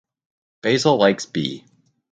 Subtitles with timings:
[0.63, 1.63] Basil likes Bee.